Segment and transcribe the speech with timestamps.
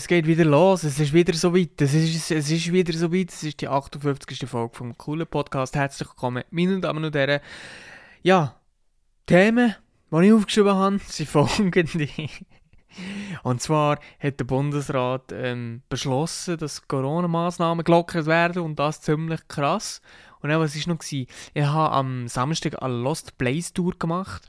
[0.00, 3.12] Es geht wieder los, es ist wieder so weit, es ist, es ist wieder so
[3.12, 4.48] weit, es ist die 58.
[4.48, 5.76] Folge vom coolen Podcast.
[5.76, 7.40] Herzlich willkommen, meine Damen und Herren.
[8.22, 8.56] Ja,
[9.26, 9.74] Themen,
[10.10, 12.08] die ich aufgeschrieben habe, sind folgende.
[13.42, 20.00] Und zwar hat der Bundesrat ähm, beschlossen, dass Corona-Massnahmen gelockert werden und das ziemlich krass.
[20.40, 21.00] Und dann, was war noch?
[21.00, 21.26] Gewesen?
[21.52, 24.48] Ich habe am Samstag eine Lost Place Tour gemacht.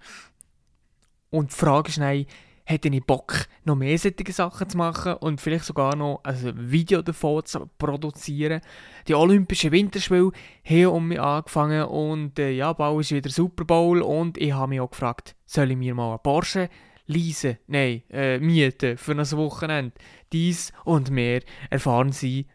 [1.30, 2.26] Und die Frage ist, nein,
[2.72, 7.02] hätte ich Bock, noch mehr solche Sachen zu machen und vielleicht sogar noch ein Video
[7.02, 8.62] davon zu produzieren.
[9.08, 10.32] Die Olympischen Winterspiele
[10.64, 14.70] haben um mich angefangen und äh, ja, bald ist wieder Super Bowl und ich habe
[14.70, 16.70] mich auch gefragt, soll ich mir mal einen Porsche
[17.08, 19.94] leisen, nein, äh, mieten für ein Wochenende.
[20.32, 22.48] Dies und mehr erfahren Sie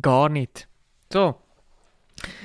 [0.00, 0.68] gar nicht.
[1.12, 1.34] So.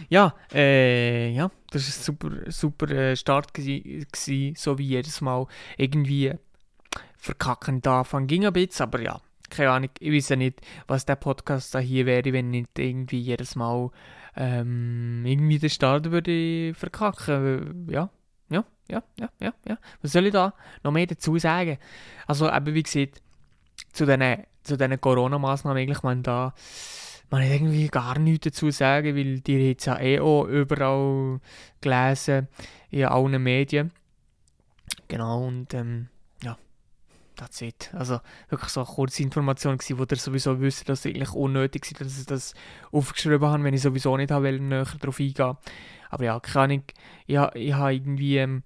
[0.09, 5.48] Ja, äh, ja, das war ein super, super äh, Start, gewesen, so wie jedes Mal.
[5.78, 6.34] Irgendwie
[7.24, 11.06] verkacken da Anfang ging ein bisschen, aber ja, keine Ahnung, ich weiß ja nicht, was
[11.06, 13.92] der Podcast da hier wäre, wenn nicht irgendwie jedes Mal
[14.36, 17.88] ähm, irgendwie den Start würde verkacken.
[17.90, 18.10] Ja,
[18.50, 19.78] ja, ja, ja, ja, ja.
[20.02, 21.78] Was soll ich da noch mehr dazu sagen?
[22.28, 23.22] Also eben, wie gesagt,
[23.94, 26.54] zu diesen zu diesen Corona-Massnahmen eigentlich, man da
[27.30, 31.40] man hat irgendwie gar nichts dazu sagen, weil die hat ja eh auch überall
[31.80, 32.50] gelesen,
[32.92, 33.92] in allen Medien.
[35.08, 36.10] Genau, und ähm,
[37.36, 37.89] that's it.
[37.94, 41.86] Also wirklich so eine kurze Information gewesen, wo ihr sowieso wisst, dass es eigentlich unnötig
[41.86, 42.53] ist, dass ich das
[42.92, 45.58] aufgeschrieben habe, wenn ich sowieso nicht habe, näher darauf eingehen.
[46.09, 46.84] Aber ja, keine Ahnung,
[47.26, 48.64] ich, ich habe irgendwie, ähm,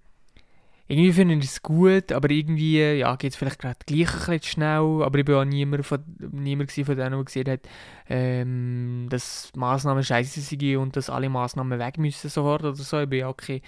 [0.88, 4.44] irgendwie finde ich es gut, aber irgendwie, ja, geht es vielleicht gerade gleich ein bisschen
[4.44, 7.62] schnell, aber ich bin auch niemand von, niemand von denen, der gesehen hat,
[8.08, 13.02] ähm, dass Massnahmen scheiße sind und dass alle Massnahmen weg müssen sofort oder so.
[13.02, 13.62] Ich bin auch kein,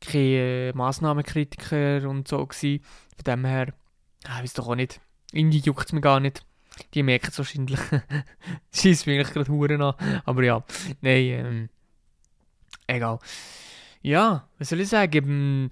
[0.00, 2.82] kein äh, Massnahmenkritiker und so gewesen.
[3.16, 3.74] Von dem her,
[4.24, 5.00] Ah, ich weiß doch auch nicht.
[5.32, 6.44] Irgendwie juckt es mir gar nicht.
[6.94, 7.80] Die merken es wahrscheinlich.
[8.72, 10.22] Schießt mich eigentlich gerade Huren an.
[10.24, 10.64] Aber ja,
[11.00, 11.68] nein, ähm,
[12.86, 13.18] egal.
[14.02, 15.24] Ja, was soll ich sagen?
[15.24, 15.70] Am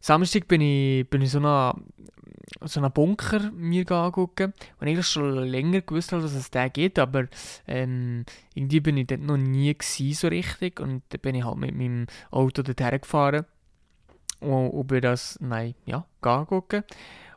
[0.00, 1.84] Samstag bin ich, bin ich so einen
[2.64, 4.52] so einen Bunker mir angucken.
[4.80, 7.26] Und ich schon länger gewusst habe, dass es da geht, aber
[7.66, 8.24] ähm,
[8.54, 10.80] irgendwie bin ich dort noch nie gewesen, so richtig.
[10.80, 13.46] Und dann bin ich halt mit meinem Auto dorthin gefahren.
[14.40, 16.84] Und, und bin das, nein, ja, angucken.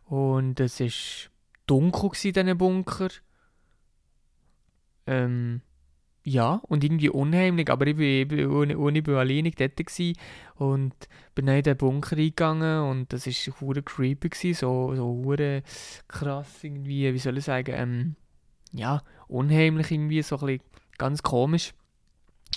[0.05, 1.31] Und es war
[1.67, 3.09] dunkel in diesen Bunker.
[5.07, 5.61] Ähm,
[6.23, 10.17] ja, und irgendwie unheimlich, aber ich bin, ohne, ohne alleine dort gewesen
[10.55, 10.93] und
[11.35, 15.61] bin dann in den Bunker eingegangen und das war hure creepy, gewesen, so, so hure
[16.07, 18.15] krass irgendwie, wie soll ich sagen, ähm,
[18.71, 20.59] ja, unheimlich irgendwie, so ein
[20.97, 21.73] ganz komisch.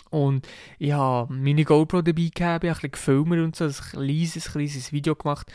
[0.08, 0.48] Und
[0.78, 4.92] ich habe meine GoPro dabei gehabt, ich habe ein gefilmt und so, ein kleines, kleines
[4.92, 5.52] Video gemacht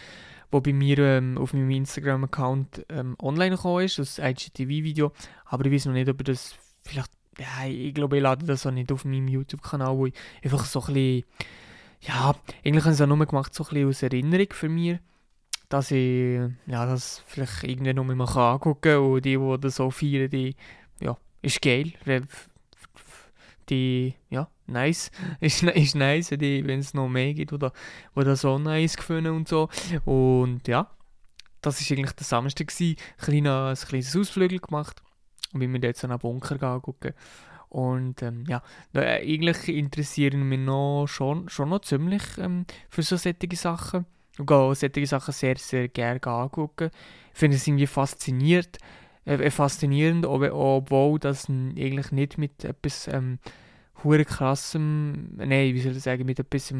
[0.53, 5.11] wo bei mir ähm, auf meinem Instagram-Account ähm, online gekommen ist, das IGTV-Video.
[5.45, 8.65] Aber ich weiß noch nicht, ob ich das vielleicht, ja, ich glaube, ich lade das
[8.67, 11.23] auch nicht auf meinem YouTube-Kanal, wo ich einfach so ein bisschen,
[12.01, 14.99] ja, eigentlich habe ich es auch nur gemacht, so ein bisschen aus Erinnerung für mich,
[15.69, 19.89] dass ich, ja, das vielleicht irgendwann noch mal angucken kann und die, die das so
[19.89, 20.55] feiern, die,
[20.99, 21.93] ja, ist geil,
[23.69, 25.11] die, ja, nice.
[25.39, 27.71] ist, ist nice, wenn es noch mehr gibt, oder
[28.13, 29.69] wo das so nice gefunden und so.
[30.05, 30.89] Und ja,
[31.61, 32.97] das war eigentlich der Samstag gewesen.
[33.17, 35.01] Kleiner, ein kleines Ausflügel gemacht
[35.53, 37.13] und mir jetzt an einen Bunker gucken.
[37.69, 38.61] Und ähm, ja,
[38.93, 44.05] eigentlich interessieren mich noch schon, schon noch ziemlich ähm, für so solche Sachen.
[44.37, 46.91] Ich gehe auch solche Sachen sehr, sehr gerne angucken.
[47.33, 48.77] Ich finde es irgendwie fasziniert,
[49.25, 53.39] äh, faszinierend, obwohl das eigentlich nicht mit etwas ähm,
[54.03, 56.73] hure krassem, nein, wie soll ich sagen, mit etwas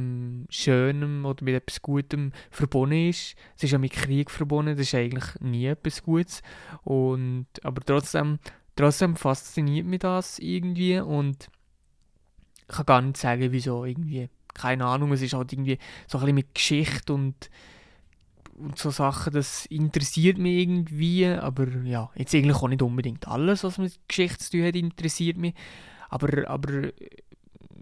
[0.50, 3.35] Schönem oder mit etwas Gutem verbunden ist.
[3.57, 6.41] Es ist ja mit Krieg verbunden, das ist eigentlich nie etwas Gutes.
[6.84, 8.40] Und, aber trotzdem,
[8.75, 11.49] trotzdem fasziniert mich das irgendwie und
[12.67, 14.29] ich kann gar nicht sagen, wieso irgendwie.
[14.53, 17.49] Keine Ahnung, es ist halt irgendwie so ein bisschen mit Geschichte und
[18.55, 23.64] und so Sachen, das interessiert mich irgendwie, aber ja, jetzt eigentlich auch nicht unbedingt alles,
[23.64, 25.53] was mit Geschichte zu tun hat, interessiert mich.
[26.14, 26.90] Aber, aber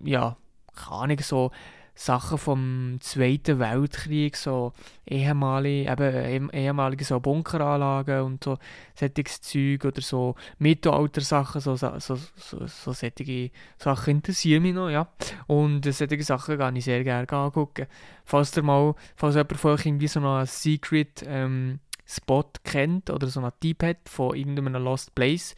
[0.06, 0.38] ja,
[0.74, 1.52] keine Ahnung, so
[1.94, 4.72] Sachen vom Zweiten Weltkrieg, so
[5.06, 8.58] ehemalige, eben, ehemalige so Bunkeranlagen und so
[8.96, 9.42] solches
[9.84, 15.10] oder so Mittelalter-Sachen, so, so, so, so, so solche Sachen interessieren mich noch, ja.
[15.48, 17.88] Und solche Sachen kann ich sehr gerne angucken.
[18.24, 23.28] Falls ihr mal, falls jemand von euch irgendwie so einen Secret ähm, Spot kennt oder
[23.28, 25.56] so einen Typ hat von irgendeinem Lost Place,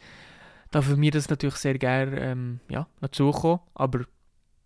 [0.74, 3.60] darf mir das natürlich sehr gerne ähm, ja, dazukommen.
[3.74, 4.00] Aber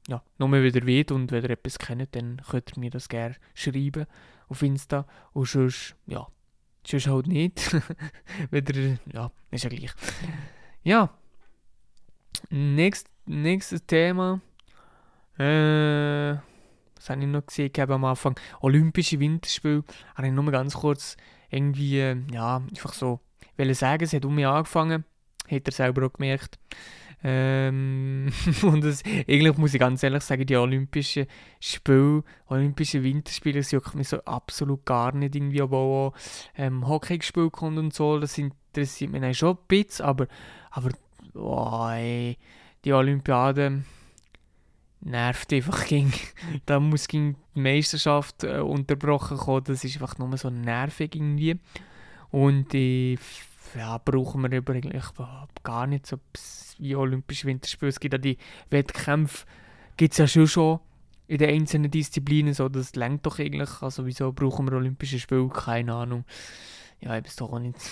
[0.08, 3.08] ja, nur wenn ihr wollt und wenn ihr etwas kennt, dann könnt ihr mir das
[3.08, 4.06] gerne schreiben
[4.48, 5.06] auf Insta.
[5.32, 6.26] Und sonst, ja,
[6.86, 7.76] sonst halt nicht.
[8.50, 9.92] Wieder, ja, ist ja gleich.
[10.82, 11.10] Ja.
[12.48, 14.40] Nächst, nächstes Thema.
[15.38, 16.38] Äh,
[16.96, 17.70] was habe ich noch gesehen?
[17.72, 19.84] Ich habe am Anfang Olympische Winterspiele.
[20.14, 21.16] Habe ich nur ganz kurz
[21.50, 23.20] irgendwie, ja, einfach so
[23.56, 25.04] will sagen, es hat um mich angefangen.
[25.50, 26.58] Hat er selber auch gemerkt.
[27.22, 28.30] Ähm,
[28.62, 31.26] und das, eigentlich muss ich ganz ehrlich sagen, die Olympischen
[31.58, 36.12] Spiele, Olympische Winterspiele, das juckt mich so absolut gar nicht irgendwie, auch
[36.56, 40.28] ähm, Hockey gespielt kommt und so, das interessiert mich schon ein bisschen, aber,
[40.70, 40.90] aber
[41.34, 42.38] oh, ey,
[42.84, 43.82] die Olympiade
[45.00, 46.12] nervt einfach ging.
[46.66, 51.58] da muss ging die Meisterschaft äh, unterbrochen kommen, das ist einfach nur so nervig irgendwie.
[52.30, 53.18] Und ich
[53.76, 55.04] ja, brauchen wir eigentlich
[55.62, 56.18] gar nicht so
[56.78, 57.88] wie Olympische Winterspiele.
[57.88, 58.38] Es gibt ja die
[58.70, 59.46] Wettkämpfe,
[59.96, 60.80] gibt es ja schon schon
[61.26, 63.82] in den einzelnen Disziplinen, so, das lenkt doch eigentlich.
[63.82, 65.48] Also wieso brauchen wir Olympische Spiele?
[65.48, 66.24] Keine Ahnung.
[67.00, 67.76] Ja, ich weiß doch auch nicht.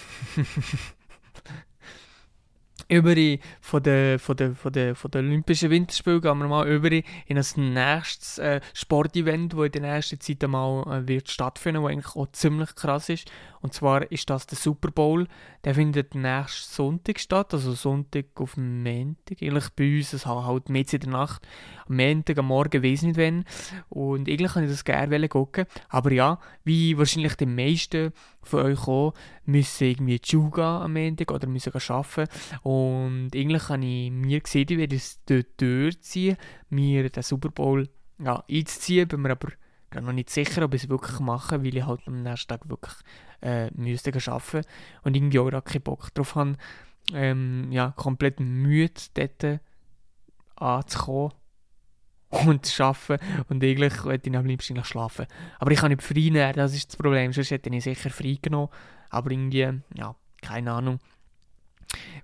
[2.89, 3.15] über
[3.61, 7.03] von den von der, von der, von der Olympischen Winterspielen gehen wir mal über in
[7.39, 12.15] ein nächstes äh, Sportevent, das in der nächsten Zeit einmal äh, wird stattfinden, das eigentlich
[12.15, 13.31] auch ziemlich krass ist.
[13.67, 15.27] Und zwar ist das der Super Bowl.
[15.65, 19.43] Der findet nächsten Sonntag statt, also Sonntag auf Montag.
[19.43, 21.45] Eigentlich bei uns, es halt mitten in der Nacht.
[21.89, 23.45] Am Montag, am Morgen, weiß nicht wann.
[23.89, 25.67] Und eigentlich kann ich das gerne gucken.
[25.89, 29.15] Aber ja, wie wahrscheinlich die meisten von euch auch,
[29.47, 32.31] müssen irgendwie die Schule am Montag oder müssen arbeiten.
[32.63, 36.37] Und eigentlich habe ich mir gesehen, ich werde es dort durchziehen,
[36.71, 37.89] mir den Super Bowl
[38.21, 39.09] ja, einzuziehen.
[39.09, 39.49] Bin mir aber
[39.95, 42.95] noch nicht sicher, ob ich es wirklich mache, weil ich halt am nächsten Tag wirklich
[43.43, 44.67] äh, müsste arbeiten
[45.03, 46.57] und irgendwie auch keinen Bock drauf habe,
[47.13, 49.61] ähm, ja, komplett müde dort
[50.57, 51.33] anzukommen
[52.31, 55.27] und zu arbeiten und eigentlich hätte ich am liebsten schlafen.
[55.59, 58.39] Aber ich kann nicht frei nehmen, das ist das Problem, sonst hätte ich sicher frei
[58.41, 58.71] genommen,
[59.11, 60.99] aber irgendwie, ja, keine Ahnung.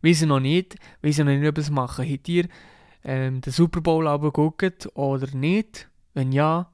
[0.02, 2.02] Ich noch nicht, ich noch nicht, ob es mache.
[2.02, 2.48] Habt ihr
[3.04, 4.32] ähm, den Super Bowl aber
[4.94, 5.88] oder nicht?
[6.14, 6.71] Wenn ja,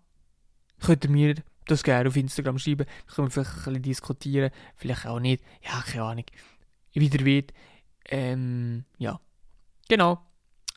[0.80, 1.34] könnt ihr mir
[1.66, 2.86] das gerne auf Instagram schreiben.
[2.86, 4.50] Dann können wir vielleicht ein bisschen diskutieren.
[4.76, 5.42] Vielleicht auch nicht.
[5.62, 6.25] Ja, keine Ahnung.
[6.92, 7.52] Wieder wird.
[8.08, 9.20] Ähm, ja.
[9.88, 10.19] Genau.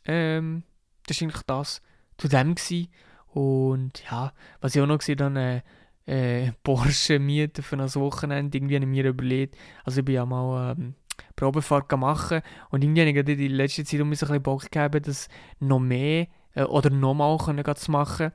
[0.05, 0.63] Ähm,
[1.07, 1.81] das war eigentlich das
[2.17, 2.55] zu dem.
[2.55, 2.89] Gewesen.
[3.27, 5.61] Und ja, was ich auch noch gesehen habe, äh,
[6.47, 8.57] äh, Porsche mieten für ein Wochenende.
[8.57, 9.55] Irgendwie habe ich mir überlegt.
[9.83, 10.95] Also ich bin ja mal ähm,
[11.35, 15.01] Probefahrt machen und irgendwie habe ich in der letzten Zeit um ein bisschen Bock gegeben,
[15.03, 15.27] das
[15.59, 17.37] noch mehr äh, oder nochmal
[17.75, 18.31] zu machen.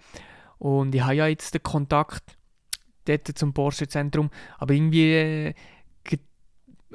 [0.58, 2.22] Und ich habe ja jetzt den Kontakt
[3.04, 4.30] dort zum Porsche-Zentrum.
[4.58, 5.54] Aber irgendwie, äh,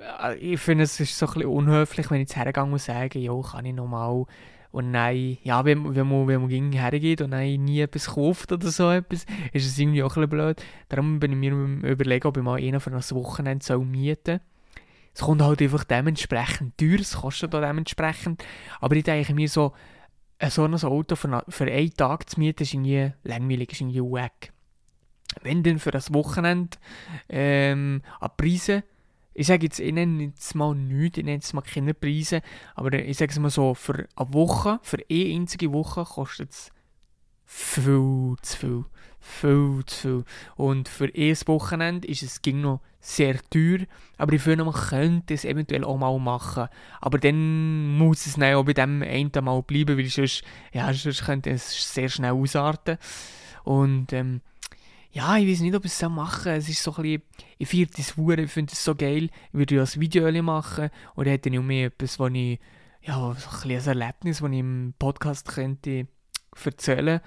[0.02, 3.19] äh, ich finde es ist so ein bisschen unhöflich, wenn ich jetzt hergehe und sage,
[3.19, 4.25] ja, kann ich nochmal.
[4.72, 8.69] Und nein, ja, wenn, wenn man, wenn man hergeht und nein, nie etwas kauft oder
[8.69, 10.63] so etwas, ist es irgendwie auch ein bisschen blöd.
[10.88, 14.40] Darum bin ich mir überlegen, ob ich mal einen für ein Wochenende soll mieten
[15.13, 18.46] Es kommt halt einfach dementsprechend teuer, es kostet auch dementsprechend.
[18.80, 19.74] Aber ich denke mir so,
[20.49, 24.51] so ein Auto für, für einen Tag zu mieten, ist irgendwie langweilig, ist irgendwie wack
[25.41, 26.77] wenn dann für das Wochenende
[27.29, 28.83] ähm, an Preise,
[29.33, 32.41] ich sage jetzt, ich nenne jetzt mal nichts, ich nenne jetzt mal keine Preise,
[32.75, 36.71] aber ich sage es mal so, für eine Woche, für eine einzige Woche kostet es
[37.45, 38.86] viel zu viel.
[39.22, 40.25] Viel zu viel.
[40.56, 43.86] Und für ein Wochenende ist es ging noch sehr teuer,
[44.18, 46.68] aber ich finde, man könnte es eventuell auch mal machen.
[47.00, 51.24] Aber dann muss es dann auch bei dem einen Mal bleiben, weil sonst, ja, sonst
[51.24, 52.98] könnte es sehr schnell ausarten.
[53.63, 54.42] Und ähm,
[55.12, 56.54] ja, ich weiß nicht, ob ich es machen soll.
[56.54, 57.22] Es ist so ein bisschen,
[57.58, 59.25] ich feiere das Hure, ich finde es so geil.
[59.25, 62.60] Ich würde ja ein Video machen oder hätte ich auch mehr etwas, wo ich,
[63.01, 66.08] ja, so ein, ein Erlebnis, das ich im Podcast könnte
[66.63, 67.20] erzählen.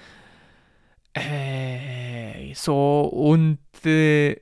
[1.14, 4.37] Äh, so, und, äh,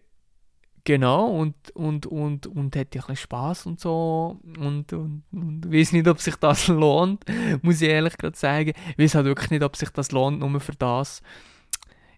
[0.85, 4.41] genau, und, und, und, und hätte ich ein Spass und so.
[4.59, 7.25] Und, und, und weiß nicht, ob sich das lohnt,
[7.63, 8.73] muss ich ehrlich gerade sagen.
[8.97, 11.23] Ich weiß halt wirklich nicht, ob sich das lohnt, nur für das,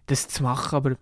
[0.05, 0.95] das zu machen, aber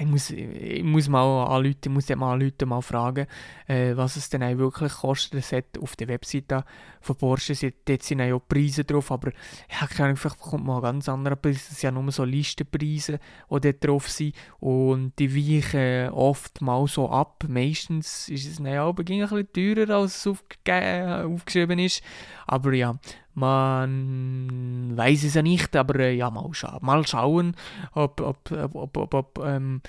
[0.00, 3.26] ich muss, ich muss mal anrufen, ich muss mal anrufen, mal fragen,
[3.66, 5.40] äh, was es denn wirklich kostet.
[5.40, 6.64] Es hat auf der Webseite
[7.00, 9.32] von Porsche, dort sind auch Preise drauf, aber
[9.80, 11.58] ja, keine vielleicht bekommt man ganz andere Preise.
[11.58, 13.18] Das sind ja nur so Listenpreise,
[13.50, 17.44] die dort drauf sind und die weichen oft mal so ab.
[17.48, 22.02] Meistens ist es dann auch ein bisschen teurer, als es aufgeschrieben ist,
[22.46, 22.98] aber ja,
[23.34, 27.54] man weiß es ja nicht, aber äh, ja, mal, scha mal schauen,
[27.92, 29.82] ob, ob, ob, ob, ob, ähm,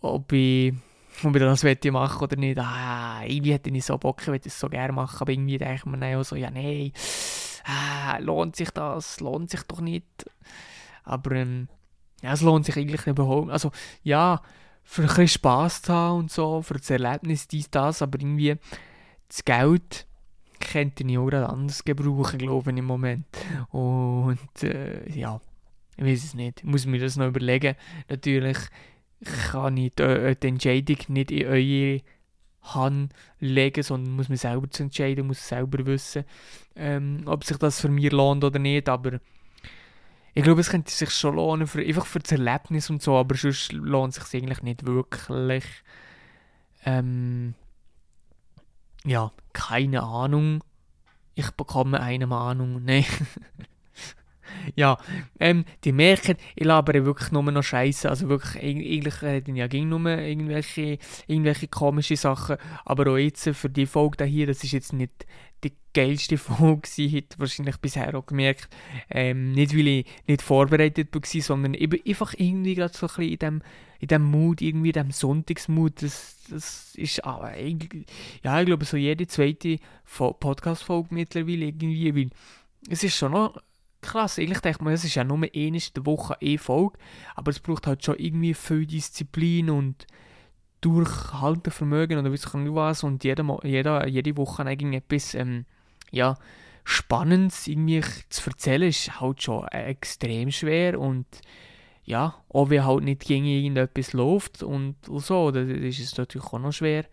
[0.00, 0.74] ob ich
[1.22, 2.58] ob ich das möchte machen oder nicht.
[2.58, 5.74] Ah, irgendwie hätte ich so Bock, ich würde es so gerne machen, aber irgendwie denke
[5.76, 6.92] ich mir auch so, ja, nein,
[7.64, 10.04] ah, lohnt sich das, lohnt sich doch nicht.
[11.04, 11.68] Aber ähm,
[12.22, 13.70] ja, es lohnt sich eigentlich überhaupt Also,
[14.02, 14.40] ja,
[14.82, 18.56] für ein bisschen Spass zu haben und so, für das Erlebnis, dies, das, aber irgendwie
[19.28, 20.06] das Geld
[20.60, 23.26] könnte ich auch anders gebrauchen, glaube ich, im Moment.
[23.70, 25.40] Und äh, ja,
[25.96, 26.60] ich weiß es nicht.
[26.60, 27.76] Ich muss mir das noch überlegen.
[28.08, 28.58] Natürlich
[29.50, 32.00] kann ich die, äh, die Entscheidung nicht in eure
[32.62, 36.24] Hand legen, sondern muss man selber zu entscheiden, muss selber wissen,
[36.76, 38.88] ähm, ob sich das für mich lohnt oder nicht.
[38.88, 39.20] Aber
[40.34, 43.36] ich glaube, es könnte sich schon lohnen, für, einfach für das Erlebnis und so, aber
[43.36, 45.64] sonst lohnt es sich eigentlich nicht wirklich.
[46.84, 47.54] Ähm,
[49.06, 50.62] ja, keine Ahnung.
[51.34, 52.82] Ich bekomme eine Ahnung.
[52.84, 53.04] Nein.
[54.74, 54.98] Ja,
[55.40, 58.08] ähm, die merken, ich labere wirklich nur noch Scheiße.
[58.08, 62.56] Also wirklich, eigentlich reden ja ging nur irgendwelche, irgendwelche komische Sachen.
[62.84, 65.26] Aber auch jetzt für die Folge hier, das ist jetzt nicht
[65.64, 68.68] die geilste Folge hat wahrscheinlich bisher auch gemerkt.
[69.10, 73.32] Ähm, nicht, weil ich nicht vorbereitet war, sondern eben einfach irgendwie gerade so ein bisschen
[73.32, 73.62] in dem,
[74.00, 76.02] in dem Mut, irgendwie in dem Sonntagsmut.
[76.02, 78.06] Das, das ist aber eigentlich,
[78.42, 82.30] ja, ich glaube, so jede zweite Podcast-Folge mittlerweile irgendwie, weil
[82.88, 83.56] es ist schon noch
[84.04, 84.38] krass.
[84.38, 86.98] Eigentlich denke man, es ist ja nur eine in der Woche eine Folge,
[87.34, 90.06] aber es braucht halt schon irgendwie viel Disziplin und
[90.80, 95.64] Durchhaltevermögen oder weiß ich nicht was und jede, jede, jede Woche etwas ähm,
[96.10, 96.36] ja,
[96.84, 101.26] Spannendes irgendwie zu erzählen, ist halt schon extrem schwer und
[102.04, 106.58] ja, auch wenn halt nicht gegen irgendetwas läuft und, so, dann ist es natürlich auch
[106.58, 107.06] noch schwer,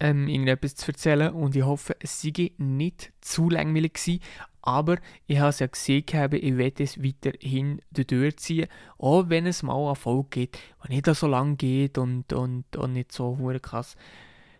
[0.00, 4.20] ähm, irgendetwas zu erzählen und ich hoffe, es sei nicht zu langweilig gewesen,
[4.62, 9.94] aber ich habe es ja gesehen, ich werde es weiterhin durchziehen, auch wenn es mal
[9.94, 13.96] Folge geht, die nicht so lang geht und, und, und nicht so krass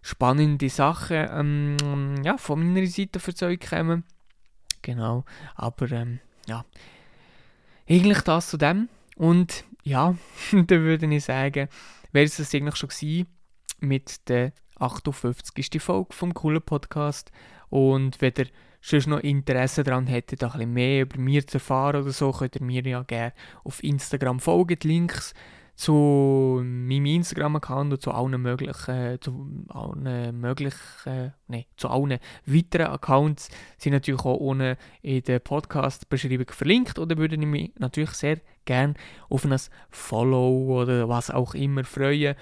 [0.02, 4.04] spannende Sachen ähm, ja, von meiner Seite euch kommen.
[4.82, 6.64] Genau, aber ähm, ja,
[7.88, 8.88] eigentlich das zu dem.
[9.16, 10.16] Und ja,
[10.52, 11.68] dann würde ich sagen,
[12.10, 13.28] wäre es das eigentlich schon gewesen
[13.78, 15.80] mit der 58.
[15.80, 17.30] Folge vom coolen Podcast.
[17.70, 18.46] Und wenn ihr
[18.82, 22.62] sonst noch Interesse daran hättet, ein mehr über mich zu erfahren oder so, könnt ihr
[22.62, 23.32] mir ja gerne
[23.64, 24.78] auf Instagram folgen.
[24.82, 25.32] Die Links
[25.74, 33.48] zu meinem Instagram-Account und zu allen möglichen, zu allen möglichen, nee, zu allen weiteren Accounts
[33.78, 38.94] sind natürlich auch unten in der Podcast-Beschreibung verlinkt oder würde ich mich natürlich sehr gerne
[39.28, 39.56] auf ein
[39.90, 42.36] Follow oder was auch immer freuen.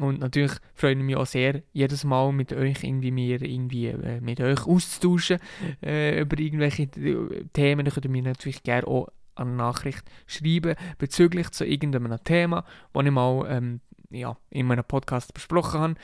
[0.00, 4.20] Und natürlich freue ich mich auch sehr, jedes Mal mit euch irgendwie, mir irgendwie äh,
[4.20, 5.38] mit euch auszutauschen
[5.82, 7.84] äh, über irgendwelche Themen.
[7.84, 13.04] Dann könnt ihr mir natürlich gerne auch eine Nachricht schreiben bezüglich zu irgendeinem Thema, das
[13.04, 13.80] ich mal ähm,
[14.10, 15.94] ja, in meinem Podcast besprochen habe.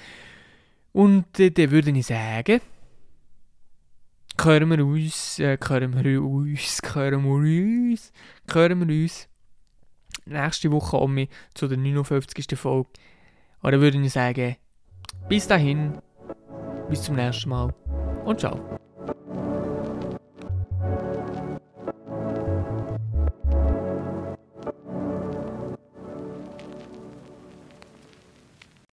[0.92, 2.60] Und äh, dann würde ich sagen,
[4.40, 8.12] hören wir uns, äh, hören wir uns, hören wir uns,
[8.50, 9.28] hören wir uns
[10.28, 12.58] nächste Woche um mich zu der 59.
[12.58, 12.90] Folge.
[13.62, 14.56] Oder würde ich sagen,
[15.28, 15.98] bis dahin,
[16.88, 17.74] bis zum nächsten Mal
[18.24, 18.78] und ciao.